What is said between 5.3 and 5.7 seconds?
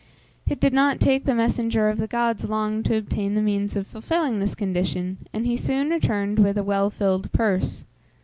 and he